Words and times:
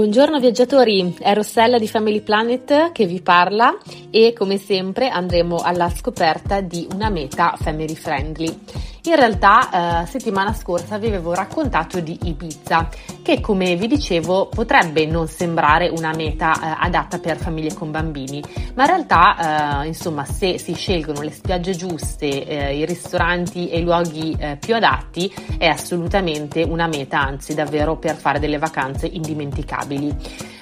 Buongiorno 0.00 0.40
viaggiatori, 0.40 1.14
è 1.18 1.34
Rossella 1.34 1.78
di 1.78 1.86
Family 1.86 2.22
Planet 2.22 2.90
che 2.92 3.04
vi 3.04 3.20
parla 3.20 3.76
e 4.10 4.32
come 4.32 4.56
sempre 4.56 5.10
andremo 5.10 5.58
alla 5.58 5.90
scoperta 5.90 6.62
di 6.62 6.88
una 6.94 7.10
meta 7.10 7.54
family 7.58 7.94
friendly. 7.94 8.58
In 9.04 9.16
realtà 9.16 10.02
eh, 10.02 10.06
settimana 10.06 10.52
scorsa 10.52 10.98
vi 10.98 11.08
avevo 11.08 11.34
raccontato 11.34 12.00
di 12.00 12.18
Ibiza 12.22 12.88
che 13.22 13.40
come 13.40 13.74
vi 13.76 13.86
dicevo 13.86 14.48
potrebbe 14.48 15.06
non 15.06 15.26
sembrare 15.26 15.88
una 15.88 16.12
meta 16.14 16.52
eh, 16.52 16.76
adatta 16.80 17.18
per 17.18 17.38
famiglie 17.38 17.74
con 17.74 17.90
bambini, 17.90 18.42
ma 18.74 18.82
in 18.82 18.88
realtà 18.88 19.82
eh, 19.82 19.86
insomma 19.86 20.24
se 20.24 20.58
si 20.58 20.74
scelgono 20.74 21.22
le 21.22 21.30
spiagge 21.30 21.74
giuste, 21.74 22.46
eh, 22.46 22.76
i 22.76 22.84
ristoranti 22.84 23.68
e 23.68 23.78
i 23.78 23.82
luoghi 23.82 24.36
eh, 24.38 24.56
più 24.60 24.74
adatti 24.74 25.32
è 25.58 25.66
assolutamente 25.66 26.62
una 26.62 26.86
meta, 26.86 27.20
anzi 27.20 27.54
davvero 27.54 27.96
per 27.96 28.16
fare 28.16 28.38
delle 28.38 28.58
vacanze 28.58 29.06
indimenticabili. 29.06 29.89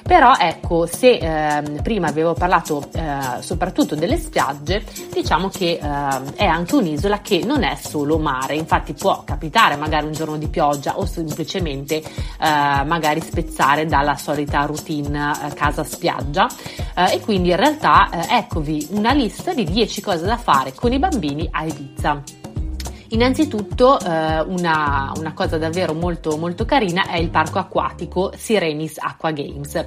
Però 0.09 0.33
ecco, 0.39 0.87
se 0.87 1.19
eh, 1.19 1.63
prima 1.83 2.09
avevo 2.09 2.33
parlato 2.33 2.89
eh, 2.95 3.43
soprattutto 3.43 3.95
delle 3.95 4.17
spiagge, 4.17 4.83
diciamo 5.13 5.51
che 5.51 5.73
eh, 5.73 6.35
è 6.35 6.47
anche 6.47 6.77
un'isola 6.77 7.21
che 7.21 7.43
non 7.45 7.63
è 7.63 7.75
solo 7.75 8.19
mare, 8.19 8.55
infatti 8.55 8.95
può 8.95 9.23
capitare 9.25 9.77
magari 9.77 10.07
un 10.07 10.13
giorno 10.13 10.39
di 10.39 10.49
pioggia 10.49 10.97
o 10.97 11.05
semplicemente 11.05 11.97
eh, 11.97 12.05
magari 12.39 13.21
spezzare 13.21 13.85
dalla 13.85 14.17
solita 14.17 14.65
routine 14.65 15.31
eh, 15.45 15.53
casa 15.53 15.85
spiaggia. 15.85 16.49
Eh, 16.97 17.17
e 17.17 17.21
quindi 17.21 17.51
in 17.51 17.57
realtà 17.57 18.09
eccovi 18.31 18.89
una 18.93 19.13
lista 19.13 19.53
di 19.53 19.65
10 19.65 20.01
cose 20.01 20.25
da 20.25 20.39
fare 20.39 20.73
con 20.73 20.91
i 20.91 20.99
bambini 20.99 21.47
a 21.51 21.67
Ibiza. 21.67 22.23
Innanzitutto 23.11 23.99
eh, 23.99 24.41
una, 24.41 25.13
una, 25.17 25.33
cosa 25.33 25.57
davvero 25.57 25.95
molto, 25.95 26.37
molto 26.37 26.67
carina 26.67 27.07
è 27.09 27.17
il 27.17 27.31
parco 27.31 27.59
acquatico 27.59 28.33
Sirenis 28.37 28.99
Aqua 28.99 29.31
Games 29.31 29.85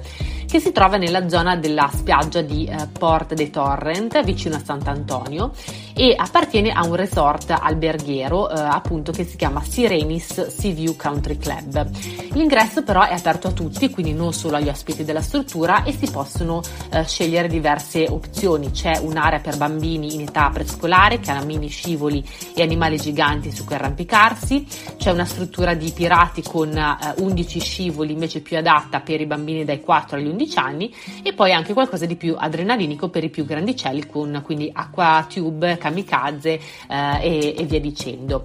che 0.52 0.60
si 0.60 0.70
trova 0.70 0.98
nella 0.98 1.30
zona 1.30 1.56
della 1.56 1.88
spiaggia 1.90 2.42
di 2.42 2.66
eh, 2.66 2.86
Port 2.86 3.32
de 3.32 3.48
Torrent 3.48 4.22
vicino 4.22 4.56
a 4.56 4.62
Sant'Antonio 4.62 5.50
e 5.94 6.14
appartiene 6.14 6.70
a 6.72 6.84
un 6.84 6.94
resort 6.94 7.50
alberghiero 7.58 8.50
eh, 8.50 8.60
appunto 8.60 9.12
che 9.12 9.24
si 9.24 9.38
chiama 9.38 9.62
Sirenis 9.62 10.48
Sea 10.48 10.74
View 10.74 10.94
Country 10.94 11.38
Club. 11.38 11.88
L'ingresso 12.32 12.82
però 12.82 13.00
è 13.00 13.14
aperto 13.14 13.48
a 13.48 13.52
tutti, 13.52 13.88
quindi 13.88 14.12
non 14.12 14.34
solo 14.34 14.56
agli 14.56 14.68
ospiti 14.68 15.04
della 15.04 15.22
struttura 15.22 15.84
e 15.84 15.92
si 15.92 16.10
possono 16.10 16.60
eh, 16.90 17.02
scegliere 17.04 17.48
diverse 17.48 18.06
opzioni. 18.10 18.72
C'è 18.72 18.98
un'area 18.98 19.38
per 19.38 19.56
bambini 19.56 20.14
in 20.14 20.20
età 20.20 20.50
prescolare 20.52 21.18
che 21.18 21.30
ha 21.30 21.42
mini 21.42 21.68
scivoli 21.68 22.22
e 22.54 22.60
animali 22.60 22.98
giganti 22.98 23.50
su 23.50 23.64
cui 23.64 23.74
arrampicarsi, 23.74 24.66
c'è 24.98 25.10
una 25.10 25.24
struttura 25.24 25.72
di 25.72 25.90
pirati 25.92 26.42
con 26.42 26.76
eh, 26.76 27.22
11 27.22 27.58
scivoli 27.58 28.12
invece 28.12 28.40
più 28.42 28.58
adatta 28.58 29.00
per 29.00 29.18
i 29.18 29.26
bambini 29.26 29.64
dai 29.64 29.80
4 29.80 30.18
agli 30.18 30.26
11 30.26 30.40
anni 30.54 30.94
e 31.22 31.32
poi 31.32 31.52
anche 31.52 31.72
qualcosa 31.72 32.06
di 32.06 32.16
più 32.16 32.34
adrenalinico 32.38 33.08
per 33.08 33.24
i 33.24 33.30
più 33.30 33.44
grandicelli 33.44 34.06
con 34.06 34.40
quindi 34.44 34.70
acqua 34.72 35.26
tube, 35.28 35.78
kamikaze 35.78 36.60
eh, 36.88 37.18
e, 37.20 37.54
e, 37.58 37.64
via 37.64 37.80
dicendo. 37.80 38.44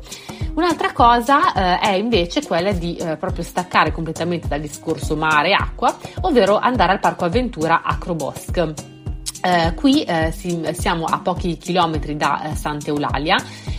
Un'altra 0.56 0.92
cosa 0.94 1.54
eh, 1.54 1.80
è 1.80 1.94
invece 1.94 2.44
quella 2.46 2.72
di 2.72 2.96
eh, 2.96 3.18
proprio 3.18 3.44
staccare 3.44 3.92
completamente 3.92 4.48
dal 4.48 4.62
discorso 4.62 5.16
mare 5.16 5.50
e 5.50 5.54
acqua, 5.54 5.96
ovvero 6.22 6.58
andare 6.58 6.94
al 6.94 7.00
parco 7.00 7.26
avventura 7.26 7.82
Acrobosc. 7.84 8.74
Eh, 9.40 9.74
qui 9.76 10.04
eh, 10.04 10.32
si, 10.32 10.68
siamo 10.74 11.06
a 11.06 11.20
pochi 11.20 11.58
chilometri 11.58 12.18
da 12.18 12.42
eh, 12.52 12.56
Santa 12.56 12.88
Eulalia 12.88 13.38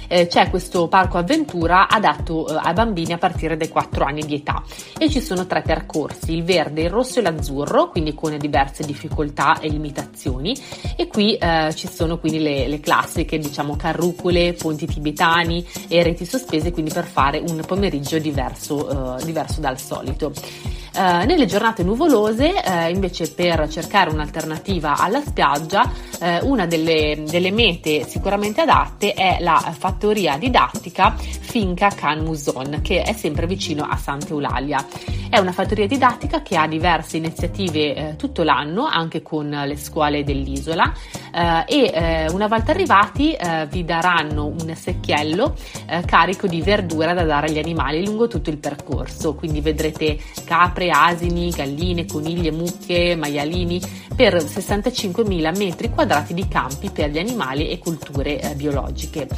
eh, 0.08 0.26
c'è 0.26 0.50
questo 0.50 0.88
parco 0.88 1.18
avventura 1.18 1.88
adatto 1.88 2.48
eh, 2.48 2.58
ai 2.60 2.72
bambini 2.72 3.12
a 3.12 3.18
partire 3.18 3.56
dai 3.56 3.68
4 3.68 4.04
anni 4.04 4.22
di 4.22 4.34
età 4.34 4.62
e 4.98 5.08
ci 5.08 5.20
sono 5.20 5.46
tre 5.46 5.62
percorsi, 5.62 6.32
il 6.32 6.42
verde, 6.42 6.82
il 6.82 6.90
rosso 6.90 7.20
e 7.20 7.22
l'azzurro, 7.22 7.90
quindi 7.90 8.14
con 8.14 8.36
diverse 8.36 8.84
difficoltà 8.84 9.60
e 9.60 9.68
limitazioni 9.68 10.56
e 10.96 11.06
qui 11.06 11.34
eh, 11.36 11.72
ci 11.74 11.88
sono 11.88 12.18
quindi 12.18 12.40
le, 12.40 12.66
le, 12.68 12.80
classiche, 12.80 13.38
diciamo 13.38 13.76
carrucole, 13.76 14.54
ponti 14.54 14.86
tibetani 14.86 15.66
e 15.88 16.02
reti 16.02 16.24
sospese, 16.24 16.72
quindi 16.72 16.92
per 16.92 17.04
fare 17.04 17.38
un 17.38 17.60
pomeriggio 17.66 18.18
diverso, 18.18 19.18
eh, 19.18 19.24
diverso 19.24 19.60
dal 19.60 19.78
solito. 19.78 20.32
Uh, 20.98 21.24
nelle 21.26 21.46
giornate 21.46 21.84
nuvolose, 21.84 22.52
uh, 22.52 22.90
invece, 22.90 23.30
per 23.30 23.68
cercare 23.68 24.10
un'alternativa 24.10 24.96
alla 24.96 25.20
spiaggia, 25.20 25.82
uh, 25.84 26.50
una 26.50 26.66
delle, 26.66 27.22
delle, 27.24 27.52
mete 27.52 28.04
sicuramente 28.04 28.62
adatte 28.62 29.12
è 29.12 29.36
la 29.38 29.58
fattoria 29.78 30.36
didattica 30.36 31.14
Finca 31.16 31.88
Can 31.94 32.24
Muson, 32.24 32.80
che 32.82 33.02
è 33.02 33.12
sempre 33.12 33.46
vicino 33.46 33.84
a 33.84 33.96
Santa 33.96 34.30
Eulalia. 34.30 34.84
È 35.30 35.38
una 35.38 35.52
fattoria 35.52 35.86
didattica 35.86 36.42
che 36.42 36.56
ha 36.56 36.66
diverse 36.66 37.18
iniziative 37.18 37.94
eh, 37.94 38.16
tutto 38.16 38.42
l'anno, 38.42 38.86
anche 38.86 39.22
con 39.22 39.48
le 39.48 39.76
scuole 39.76 40.24
dell'isola 40.24 40.92
eh, 41.32 41.64
e 41.66 41.90
eh, 41.92 42.30
una 42.30 42.46
volta 42.46 42.72
arrivati 42.72 43.32
eh, 43.32 43.66
vi 43.70 43.84
daranno 43.84 44.46
un 44.46 44.74
secchiello 44.74 45.54
eh, 45.86 46.02
carico 46.04 46.46
di 46.46 46.62
verdura 46.62 47.12
da 47.12 47.24
dare 47.24 47.48
agli 47.48 47.58
animali 47.58 48.04
lungo 48.04 48.26
tutto 48.26 48.50
il 48.50 48.58
percorso, 48.58 49.34
quindi 49.34 49.60
vedrete 49.60 50.18
capre, 50.44 50.87
asini, 50.90 51.50
galline, 51.50 52.06
coniglie, 52.06 52.50
mucche, 52.50 53.16
maialini 53.16 53.80
per 54.14 54.34
65.000 54.34 55.56
metri 55.56 55.90
quadrati 55.90 56.34
di 56.34 56.48
campi 56.48 56.90
per 56.90 57.10
gli 57.10 57.18
animali 57.18 57.68
e 57.68 57.78
culture 57.78 58.40
eh, 58.40 58.54
biologiche. 58.54 59.28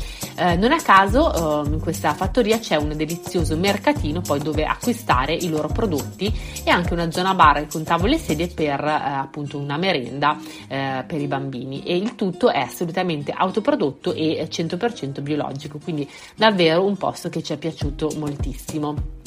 non 0.56 0.72
a 0.72 0.80
caso 0.80 1.64
in 1.66 1.80
questa 1.80 2.14
fattoria 2.14 2.58
c'è 2.58 2.76
un 2.76 2.96
delizioso 2.96 3.56
mercatino 3.56 4.22
poi 4.22 4.38
dove 4.40 4.64
acquistare 4.64 5.34
i 5.34 5.50
loro 5.50 5.68
prodotti 5.68 5.90
prodotti 5.90 6.32
e 6.64 6.70
anche 6.70 6.92
una 6.92 7.10
zona 7.10 7.34
bar 7.34 7.66
con 7.66 7.82
tavole 7.82 8.16
e 8.16 8.18
sedie 8.18 8.48
per 8.48 8.80
eh, 8.80 8.90
appunto 8.90 9.58
una 9.58 9.76
merenda 9.76 10.38
eh, 10.68 11.04
per 11.06 11.20
i 11.20 11.26
bambini 11.26 11.82
e 11.82 11.96
il 11.96 12.14
tutto 12.14 12.50
è 12.50 12.60
assolutamente 12.60 13.32
autoprodotto 13.32 14.12
e 14.12 14.46
100% 14.50 15.20
biologico, 15.20 15.78
quindi 15.82 16.08
davvero 16.34 16.84
un 16.84 16.96
posto 16.96 17.28
che 17.28 17.42
ci 17.42 17.52
è 17.52 17.56
piaciuto 17.56 18.10
moltissimo. 18.16 19.19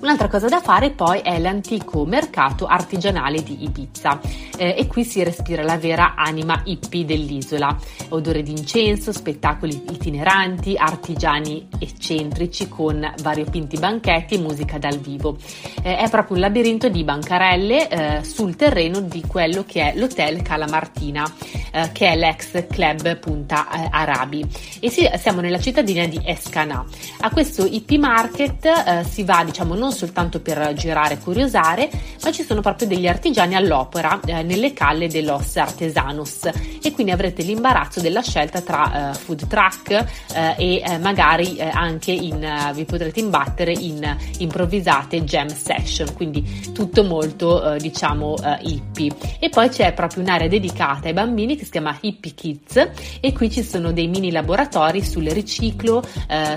Un'altra 0.00 0.28
cosa 0.28 0.46
da 0.46 0.60
fare 0.60 0.90
poi 0.90 1.18
è 1.20 1.40
l'antico 1.40 2.04
mercato 2.04 2.66
artigianale 2.66 3.42
di 3.42 3.64
Ibiza 3.64 4.20
eh, 4.56 4.76
e 4.78 4.86
qui 4.86 5.04
si 5.04 5.24
respira 5.24 5.64
la 5.64 5.76
vera 5.76 6.14
anima 6.16 6.62
hippie 6.64 7.04
dell'isola. 7.04 7.76
Odore 8.10 8.42
di 8.42 8.52
incenso, 8.52 9.10
spettacoli 9.12 9.82
itineranti, 9.90 10.76
artigiani 10.76 11.68
eccentrici 11.80 12.68
con 12.68 13.12
variopinti 13.22 13.76
banchetti 13.78 14.34
e 14.34 14.38
musica 14.38 14.78
dal 14.78 14.98
vivo. 14.98 15.36
Eh, 15.82 15.96
è 15.96 16.08
proprio 16.08 16.36
un 16.36 16.42
labirinto 16.42 16.88
di 16.88 17.02
bancarelle 17.02 17.88
eh, 17.88 18.24
sul 18.24 18.54
terreno 18.54 19.00
di 19.00 19.22
quello 19.26 19.64
che 19.66 19.92
è 19.92 19.96
l'Hotel 19.96 20.42
Cala 20.42 20.68
Martina, 20.68 21.24
eh, 21.72 21.90
che 21.92 22.10
è 22.10 22.16
l'ex 22.16 22.66
club 22.68 23.18
Punta 23.18 23.68
eh, 23.68 23.88
Arabi. 23.90 24.46
E 24.78 24.90
sì, 24.90 25.08
siamo 25.16 25.40
nella 25.40 25.58
cittadina 25.58 26.06
di 26.06 26.20
Escana. 26.24 26.84
A 27.20 27.30
questo 27.30 27.66
hippie 27.66 27.98
market 27.98 28.64
eh, 28.64 29.04
si 29.04 29.24
va 29.24 29.42
diciamo 29.44 29.74
non 29.74 29.87
soltanto 29.90 30.40
per 30.40 30.72
girare 30.74 31.14
e 31.14 31.18
curiosare, 31.18 31.90
ma 32.22 32.32
ci 32.32 32.42
sono 32.42 32.60
proprio 32.60 32.88
degli 32.88 33.06
artigiani 33.06 33.54
all'opera 33.54 34.20
eh, 34.24 34.42
nelle 34.42 34.72
calle 34.72 35.08
dell'Os 35.08 35.56
Artesanos 35.56 36.48
e 36.82 36.92
quindi 36.92 37.12
avrete 37.12 37.42
l'imbarazzo 37.42 38.00
della 38.00 38.22
scelta 38.22 38.60
tra 38.60 39.10
eh, 39.10 39.14
food 39.14 39.46
truck 39.46 39.90
eh, 39.90 40.54
e 40.56 40.82
eh, 40.84 40.98
magari 40.98 41.56
eh, 41.56 41.68
anche 41.68 42.12
in, 42.12 42.70
vi 42.74 42.84
potrete 42.84 43.20
imbattere 43.20 43.72
in 43.72 44.16
improvvisate 44.38 45.22
jam 45.24 45.48
session, 45.48 46.12
quindi 46.14 46.70
tutto 46.72 47.04
molto 47.04 47.76
diciamo 47.78 48.36
hippie. 48.60 49.14
E 49.38 49.48
poi 49.48 49.68
c'è 49.68 49.92
proprio 49.92 50.22
un'area 50.22 50.48
dedicata 50.48 51.08
ai 51.08 51.12
bambini 51.12 51.56
che 51.56 51.64
si 51.64 51.70
chiama 51.70 51.96
Hippie 52.00 52.34
Kids 52.34 52.88
e 53.20 53.32
qui 53.32 53.50
ci 53.50 53.62
sono 53.62 53.92
dei 53.92 54.06
mini 54.06 54.30
laboratori 54.30 55.02
sul 55.02 55.26
riciclo, 55.28 56.02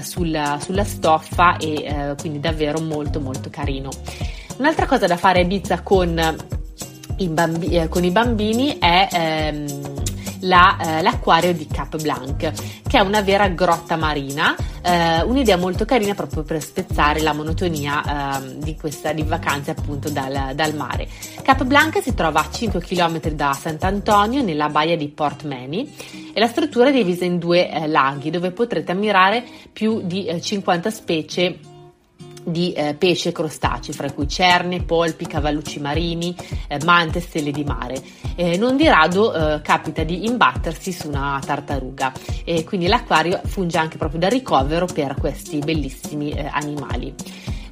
sulla, 0.01 0.59
sulla 0.61 0.83
stoffa 0.83 1.57
e 1.57 2.15
quindi 2.19 2.39
davvero 2.39 2.79
molto 2.79 3.19
molto 3.21 3.49
carino. 3.49 3.89
Un'altra 4.57 4.85
cosa 4.85 5.07
da 5.07 5.17
fare 5.17 5.39
a 5.39 5.43
Ibiza 5.43 5.81
con 5.81 6.35
i, 7.17 7.27
bambi- 7.27 7.77
eh, 7.77 7.87
con 7.87 8.03
i 8.03 8.11
bambini 8.11 8.77
è 8.79 9.07
ehm, 9.11 9.91
la, 10.41 10.77
eh, 10.77 11.01
l'acquario 11.01 11.53
di 11.53 11.67
Cap 11.67 11.99
Blanc, 12.01 12.37
che 12.87 12.97
è 12.97 12.99
una 12.99 13.21
vera 13.21 13.47
grotta 13.49 13.95
marina, 13.95 14.55
eh, 14.81 15.21
un'idea 15.21 15.57
molto 15.57 15.85
carina 15.85 16.13
proprio 16.13 16.43
per 16.43 16.61
spezzare 16.61 17.21
la 17.21 17.33
monotonia 17.33 18.39
eh, 18.39 18.57
di 18.57 18.75
questa 18.75 19.13
di 19.13 19.23
vacanze 19.23 19.71
appunto 19.71 20.09
dal, 20.09 20.51
dal, 20.55 20.75
mare. 20.75 21.07
Cap 21.41 21.63
Blanc 21.63 22.01
si 22.01 22.13
trova 22.13 22.41
a 22.41 22.49
5 22.49 22.79
km 22.81 23.19
da 23.31 23.53
Sant'Antonio 23.53 24.41
nella 24.41 24.69
baia 24.69 24.97
di 24.97 25.09
Port 25.09 25.43
Many 25.43 25.93
e 26.33 26.39
la 26.39 26.47
struttura 26.47 26.89
è 26.89 26.91
divisa 26.91 27.25
in 27.25 27.37
due 27.37 27.69
eh, 27.69 27.87
laghi 27.87 28.29
dove 28.29 28.51
potrete 28.51 28.91
ammirare 28.91 29.43
più 29.71 30.01
di 30.03 30.27
50 30.39 30.87
eh, 30.87 30.91
specie 30.91 31.59
di 32.43 32.73
eh, 32.73 32.95
pesce 32.95 33.29
e 33.29 33.31
crostacei, 33.31 33.93
fra 33.93 34.11
cui 34.11 34.27
cerne, 34.27 34.83
polpi, 34.83 35.25
cavallucci 35.25 35.79
marini, 35.79 36.35
eh, 36.67 36.79
mante 36.83 37.19
stelle 37.19 37.51
di 37.51 37.63
mare. 37.63 38.01
Eh, 38.35 38.57
non 38.57 38.77
di 38.77 38.87
rado 38.87 39.33
eh, 39.33 39.61
capita 39.61 40.03
di 40.03 40.25
imbattersi 40.25 40.91
su 40.91 41.07
una 41.07 41.41
tartaruga 41.45 42.11
e 42.43 42.63
quindi 42.63 42.87
l'acquario 42.87 43.41
funge 43.45 43.77
anche 43.77 43.97
proprio 43.97 44.19
da 44.19 44.27
ricovero 44.27 44.85
per 44.85 45.15
questi 45.19 45.59
bellissimi 45.59 46.31
eh, 46.31 46.47
animali. 46.51 47.13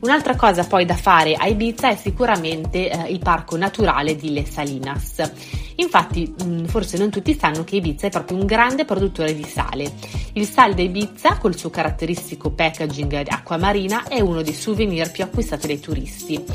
Un'altra 0.01 0.35
cosa 0.35 0.65
poi 0.65 0.85
da 0.85 0.95
fare 0.95 1.35
a 1.35 1.45
Ibiza 1.47 1.89
è 1.89 1.95
sicuramente 1.95 2.89
eh, 2.89 3.11
il 3.11 3.19
parco 3.19 3.57
naturale 3.57 4.15
di 4.15 4.31
Le 4.31 4.45
Salinas. 4.45 5.29
Infatti, 5.75 6.33
mh, 6.41 6.65
forse 6.65 6.97
non 6.97 7.09
tutti 7.09 7.37
sanno 7.37 7.65
che 7.65 7.77
Ibiza 7.77 8.07
è 8.07 8.09
proprio 8.09 8.37
un 8.37 8.45
grande 8.45 8.85
produttore 8.85 9.35
di 9.35 9.43
sale. 9.43 9.91
Il 10.33 10.47
sale 10.47 10.73
da 10.73 10.81
Ibiza, 10.81 11.37
col 11.37 11.57
suo 11.57 11.69
caratteristico 11.69 12.51
packaging 12.51 13.25
acqua 13.27 13.57
marina, 13.57 14.07
è 14.07 14.21
uno 14.21 14.41
dei 14.41 14.53
souvenir 14.53 15.11
più 15.11 15.23
acquistati 15.23 15.67
dai 15.67 15.79
turisti. 15.79 16.45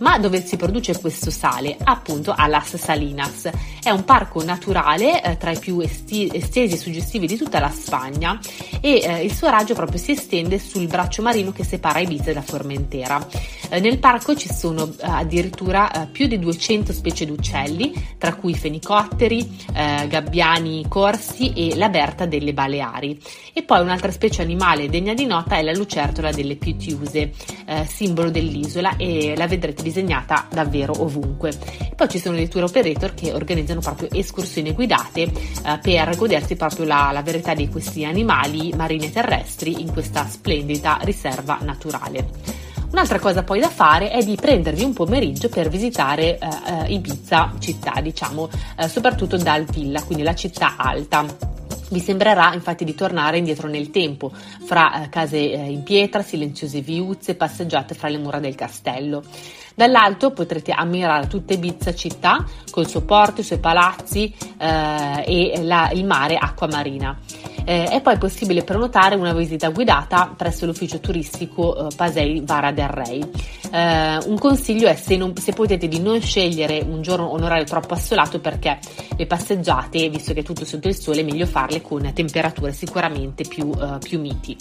Ma 0.00 0.18
dove 0.18 0.42
si 0.44 0.56
produce 0.56 0.98
questo 0.98 1.30
sale? 1.30 1.76
Appunto 1.82 2.32
a 2.34 2.46
Las 2.46 2.76
Salinas. 2.76 3.50
È 3.82 3.90
un 3.90 4.04
parco 4.04 4.42
naturale 4.42 5.22
eh, 5.22 5.36
tra 5.36 5.50
i 5.50 5.58
più 5.58 5.78
esti- 5.80 6.30
estesi 6.32 6.74
e 6.74 6.78
suggestivi 6.78 7.26
di 7.26 7.36
tutta 7.36 7.60
la 7.60 7.70
Spagna 7.70 8.38
e 8.80 9.00
eh, 9.02 9.24
il 9.24 9.32
suo 9.32 9.50
raggio 9.50 9.74
proprio 9.74 9.98
si 9.98 10.12
estende 10.12 10.58
sul 10.58 10.86
braccio 10.86 11.20
marino 11.20 11.52
che 11.52 11.64
separa 11.64 12.00
Ibiza 12.00 12.32
da 12.32 12.40
Formentera. 12.40 13.26
Eh, 13.68 13.78
nel 13.78 13.98
parco 13.98 14.34
ci 14.34 14.52
sono 14.52 14.86
eh, 14.86 14.94
addirittura 15.00 15.90
eh, 15.90 16.06
più 16.06 16.26
di 16.26 16.38
200 16.38 16.92
specie 16.92 17.24
di 17.24 17.30
uccelli, 17.30 17.92
tra 18.18 18.34
cui 18.34 18.54
fenicotteri, 18.54 19.64
eh, 19.74 20.06
gabbiani 20.08 20.86
corsi 20.88 21.52
e 21.52 21.76
la 21.76 21.88
berta 21.88 22.26
delle 22.26 22.52
Baleari. 22.52 23.20
E 23.52 23.62
poi 23.62 23.80
un'altra 23.80 24.10
specie 24.10 24.42
animale 24.42 24.88
degna 24.88 25.14
di 25.14 25.26
nota 25.26 25.56
è 25.56 25.62
la 25.62 25.72
lucertola 25.72 26.32
delle 26.32 26.56
Pitiuse, 26.56 27.32
simbolo 27.86 28.30
dell'isola 28.30 28.96
e 28.96 29.34
la 29.36 29.46
vedrete 29.46 29.82
disegnata 29.90 30.46
davvero 30.50 31.02
ovunque. 31.02 31.52
Poi 31.94 32.08
ci 32.08 32.18
sono 32.18 32.36
dei 32.36 32.48
tour 32.48 32.64
operator 32.64 33.12
che 33.14 33.32
organizzano 33.32 33.80
proprio 33.80 34.08
escursioni 34.12 34.72
guidate 34.72 35.22
eh, 35.22 35.78
per 35.82 36.16
godersi 36.16 36.56
proprio 36.56 36.86
la, 36.86 37.10
la 37.12 37.22
verità 37.22 37.54
di 37.54 37.68
questi 37.68 38.04
animali 38.04 38.72
marini 38.74 39.06
e 39.06 39.10
terrestri 39.10 39.80
in 39.80 39.92
questa 39.92 40.26
splendida 40.26 40.98
riserva 41.02 41.58
naturale. 41.62 42.68
Un'altra 42.90 43.20
cosa 43.20 43.44
poi 43.44 43.60
da 43.60 43.68
fare 43.68 44.10
è 44.10 44.24
di 44.24 44.34
prendervi 44.34 44.82
un 44.82 44.92
pomeriggio 44.92 45.48
per 45.48 45.68
visitare 45.68 46.38
eh, 46.38 46.48
eh 46.48 46.92
Ibiza 46.92 47.54
città, 47.60 48.00
diciamo, 48.00 48.48
eh, 48.76 48.88
soprattutto 48.88 49.36
dal 49.36 49.64
Villa, 49.64 50.02
quindi 50.02 50.24
la 50.24 50.34
città 50.34 50.74
alta. 50.76 51.24
Vi 51.90 52.00
sembrerà 52.00 52.52
infatti 52.54 52.84
di 52.84 52.94
tornare 52.94 53.38
indietro 53.38 53.68
nel 53.68 53.90
tempo, 53.90 54.32
fra 54.64 55.04
eh, 55.04 55.08
case 55.08 55.36
eh, 55.36 55.70
in 55.70 55.82
pietra, 55.82 56.22
silenziose 56.22 56.80
viuzze, 56.80 57.34
passeggiate 57.34 57.94
fra 57.94 58.08
le 58.08 58.18
mura 58.18 58.38
del 58.38 58.54
castello. 58.54 59.22
Dall'alto 59.80 60.32
potrete 60.32 60.72
ammirare 60.72 61.26
tutta 61.26 61.54
Ibiza 61.54 61.94
città, 61.94 62.44
col 62.70 62.86
suo 62.86 63.00
porto, 63.00 63.40
i 63.40 63.44
suoi 63.44 63.60
palazzi 63.60 64.30
eh, 64.58 65.24
e 65.26 65.62
la, 65.62 65.88
il 65.94 66.04
mare 66.04 66.36
acqua 66.36 66.66
marina. 66.66 67.18
Eh, 67.64 67.84
è 67.84 68.02
poi 68.02 68.18
possibile 68.18 68.62
prenotare 68.62 69.14
una 69.14 69.32
visita 69.32 69.70
guidata 69.70 70.34
presso 70.36 70.66
l'ufficio 70.66 71.00
turistico 71.00 71.88
eh, 71.88 71.94
Pasei 71.96 72.42
Vara 72.44 72.72
del 72.72 72.88
Rey. 72.88 73.26
Eh, 73.72 74.18
un 74.26 74.36
consiglio 74.38 74.86
è 74.86 74.96
se, 74.96 75.16
non, 75.16 75.34
se, 75.38 75.54
potete 75.54 75.88
di 75.88 75.98
non 75.98 76.20
scegliere 76.20 76.84
un 76.86 77.00
giorno 77.00 77.32
un 77.32 77.42
orario 77.42 77.64
troppo 77.64 77.94
assolato 77.94 78.38
perché 78.38 78.78
le 79.16 79.26
passeggiate, 79.26 80.10
visto 80.10 80.34
che 80.34 80.40
è 80.40 80.42
tutto 80.42 80.66
sotto 80.66 80.88
il 80.88 80.94
sole, 80.94 81.20
è 81.20 81.24
meglio 81.24 81.46
farle 81.46 81.80
con 81.80 82.12
temperature 82.12 82.74
sicuramente 82.74 83.44
più, 83.48 83.72
eh, 83.80 83.96
più 83.98 84.20
miti. 84.20 84.54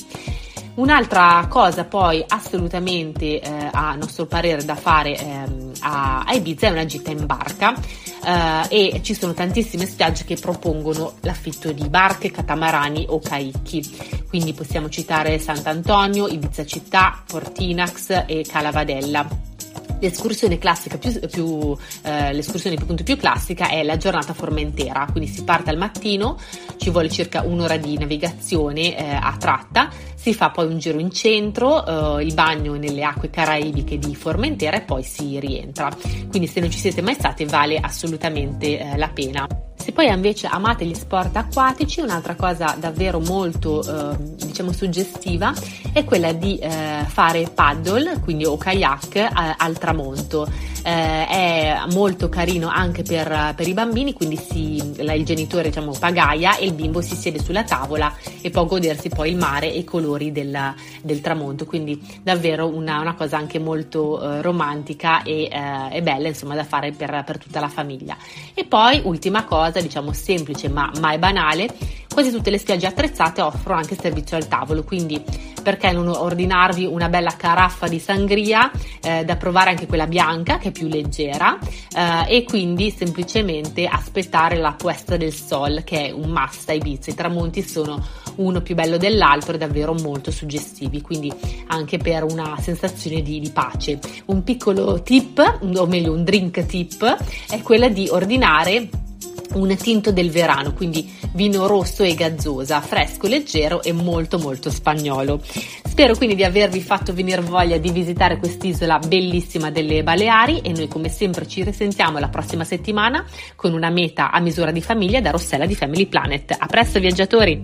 Un'altra 0.79 1.45
cosa 1.49 1.83
poi 1.83 2.23
assolutamente 2.25 3.41
eh, 3.41 3.69
a 3.69 3.95
nostro 3.95 4.27
parere 4.27 4.63
da 4.63 4.75
fare 4.75 5.17
ehm, 5.17 5.71
a, 5.81 6.25
Ibiza 6.31 6.67
è 6.67 6.69
una 6.69 6.85
gita 6.85 7.11
in 7.11 7.25
barca 7.25 7.73
eh, 8.23 8.93
e 8.93 9.03
ci 9.03 9.13
sono 9.13 9.33
tantissime 9.33 9.85
spiagge 9.85 10.23
che 10.23 10.37
propongono 10.37 11.15
l'affitto 11.19 11.73
di 11.73 11.89
barche, 11.89 12.31
catamarani 12.31 13.07
o 13.09 13.19
caicchi. 13.19 14.23
Quindi 14.29 14.53
possiamo 14.53 14.87
citare 14.87 15.37
Sant'Antonio, 15.37 16.29
Ibiza 16.29 16.65
Città, 16.65 17.23
Portinax 17.27 18.23
e 18.25 18.45
Calavadella. 18.47 19.48
L'escursione 19.99 20.57
classica 20.57 20.97
più, 20.97 21.19
più 21.29 21.75
eh, 22.03 22.33
l'escursione 22.33 22.75
appunto 22.77 23.03
più 23.03 23.17
classica 23.17 23.69
è 23.69 23.83
la 23.83 23.97
giornata 23.97 24.33
formentera, 24.33 25.07
quindi 25.11 25.29
si 25.29 25.43
parte 25.43 25.69
al 25.69 25.77
mattino, 25.77 26.37
ci 26.77 26.89
vuole 26.89 27.09
circa 27.09 27.43
un'ora 27.43 27.77
di 27.77 27.97
navigazione 27.97 28.97
eh, 28.97 29.11
a 29.11 29.35
tratta, 29.37 29.89
si 30.15 30.33
fa 30.33 30.49
poi 30.51 30.67
un 30.67 30.79
giro 30.79 30.99
in 30.99 31.11
centro, 31.11 32.17
eh, 32.17 32.23
il 32.23 32.33
bagno 32.33 32.75
nelle 32.75 33.03
acque 33.03 33.29
caraibiche 33.29 33.97
di 33.97 34.15
Formentera 34.15 34.77
e 34.77 34.81
poi 34.81 35.03
si 35.03 35.39
rientra. 35.39 35.89
Quindi 36.29 36.47
se 36.47 36.59
non 36.59 36.71
ci 36.71 36.79
siete 36.79 37.01
mai 37.01 37.15
stati 37.15 37.45
vale 37.45 37.77
assolutamente 37.77 38.79
eh, 38.79 38.97
la 38.97 39.09
pena. 39.09 39.47
Se 39.89 39.95
poi 39.95 40.07
invece 40.07 40.45
amate 40.45 40.85
gli 40.85 40.93
sport 40.93 41.35
acquatici, 41.35 41.99
un'altra 41.99 42.35
cosa 42.35 42.75
davvero 42.77 43.19
molto 43.19 43.81
eh, 43.81 44.15
diciamo 44.19 44.71
suggestiva 44.71 45.51
è 45.91 46.03
quella 46.03 46.31
di 46.31 46.59
eh, 46.59 47.05
fare 47.07 47.49
paddle, 47.51 48.19
quindi 48.19 48.45
o 48.45 48.55
kayak 48.55 49.15
eh, 49.15 49.29
al 49.57 49.79
tramonto. 49.79 50.47
Eh, 50.81 51.27
è 51.27 51.81
molto 51.91 52.29
carino 52.29 52.67
anche 52.67 53.03
per, 53.03 53.53
per 53.55 53.67
i 53.67 53.73
bambini, 53.73 54.13
quindi 54.13 54.37
si, 54.37 55.03
la, 55.03 55.13
il 55.13 55.25
genitore 55.25 55.69
diciamo 55.69 55.93
pagaia 55.97 56.57
e 56.57 56.65
il 56.65 56.73
bimbo 56.73 57.01
si 57.01 57.15
siede 57.15 57.39
sulla 57.39 57.63
tavola 57.63 58.13
e 58.41 58.49
può 58.49 58.65
godersi 58.65 59.09
poi 59.09 59.31
il 59.31 59.35
mare 59.35 59.71
e 59.71 59.79
i 59.79 59.83
colori 59.83 60.31
del, 60.31 60.73
del 61.01 61.21
tramonto, 61.21 61.65
quindi 61.65 62.01
davvero 62.23 62.67
una, 62.67 62.99
una 62.99 63.15
cosa 63.15 63.37
anche 63.37 63.59
molto 63.59 64.21
eh, 64.21 64.41
romantica 64.41 65.23
e, 65.23 65.49
eh, 65.51 65.97
e, 65.97 66.01
bella 66.01 66.27
insomma 66.27 66.55
da 66.55 66.63
fare 66.63 66.91
per, 66.91 67.23
per 67.25 67.37
tutta 67.37 67.59
la 67.59 67.69
famiglia. 67.69 68.15
E 68.53 68.63
poi 68.65 69.01
ultima 69.03 69.43
cosa, 69.43 69.81
diciamo 69.81 70.13
semplice 70.13 70.69
ma 70.69 70.91
mai 70.99 71.17
banale, 71.17 71.67
Quasi 72.11 72.31
tutte 72.31 72.49
le 72.49 72.57
spiagge 72.57 72.87
attrezzate 72.87 73.39
offrono 73.39 73.79
anche 73.79 73.95
servizio 73.95 74.35
al 74.35 74.47
tavolo, 74.47 74.83
quindi 74.83 75.23
perché 75.61 75.91
non 75.91 76.07
ordinarvi 76.07 76.85
una 76.85 77.09
bella 77.09 77.35
caraffa 77.35 77.87
di 77.87 77.99
sangria 77.99 78.71
eh, 79.01 79.23
da 79.25 79.35
provare 79.35 79.71
anche 79.71 79.87
quella 79.87 80.07
bianca 80.07 80.57
che 80.57 80.69
è 80.69 80.71
più 80.71 80.87
leggera 80.87 81.57
eh, 81.95 82.37
e 82.37 82.43
quindi 82.43 82.91
semplicemente 82.91 83.85
aspettare 83.85 84.57
la 84.57 84.73
puesta 84.73 85.17
del 85.17 85.33
sol 85.33 85.83
che 85.83 86.07
è 86.07 86.11
un 86.11 86.29
must 86.29 86.69
a 86.69 86.73
Ibiza. 86.73 87.11
I 87.11 87.15
tramonti 87.15 87.61
sono 87.61 88.03
uno 88.35 88.61
più 88.61 88.75
bello 88.75 88.97
dell'altro 88.97 89.53
e 89.53 89.57
davvero 89.57 89.93
molto 89.93 90.31
suggestivi, 90.31 91.01
quindi 91.01 91.31
anche 91.67 91.97
per 91.97 92.23
una 92.23 92.57
sensazione 92.59 93.21
di, 93.21 93.39
di 93.39 93.49
pace. 93.51 93.99
Un 94.25 94.43
piccolo 94.43 95.01
tip, 95.01 95.59
o 95.75 95.85
meglio 95.85 96.13
un 96.13 96.23
drink 96.23 96.65
tip, 96.65 97.03
è 97.49 97.61
quella 97.61 97.89
di 97.89 98.07
ordinare 98.09 99.07
un 99.53 99.75
tinto 99.75 100.11
del 100.11 100.29
verano, 100.29 100.73
quindi 100.73 101.11
vino 101.33 101.67
rosso 101.67 102.03
e 102.03 102.13
gazzosa, 102.13 102.81
fresco, 102.81 103.27
leggero 103.27 103.81
e 103.81 103.91
molto 103.91 104.37
molto 104.37 104.69
spagnolo. 104.69 105.41
Spero 105.83 106.15
quindi 106.15 106.35
di 106.35 106.43
avervi 106.43 106.81
fatto 106.81 107.13
venire 107.13 107.41
voglia 107.41 107.77
di 107.77 107.91
visitare 107.91 108.37
quest'isola 108.37 108.99
bellissima 108.99 109.71
delle 109.71 110.03
Baleari 110.03 110.61
e 110.61 110.71
noi 110.71 110.87
come 110.87 111.09
sempre 111.09 111.47
ci 111.47 111.63
risentiamo 111.63 112.19
la 112.19 112.29
prossima 112.29 112.63
settimana 112.63 113.25
con 113.55 113.73
una 113.73 113.89
meta 113.89 114.31
a 114.31 114.39
misura 114.39 114.71
di 114.71 114.81
famiglia 114.81 115.21
da 115.21 115.31
Rossella 115.31 115.65
di 115.65 115.75
Family 115.75 116.05
Planet. 116.05 116.55
A 116.57 116.65
presto 116.67 116.99
viaggiatori! 116.99 117.63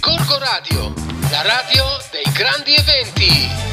Corco 0.00 0.38
Radio, 0.38 0.92
la 1.30 1.42
radio 1.42 1.84
dei 2.10 2.32
grandi 2.32 2.74
eventi. 2.74 3.71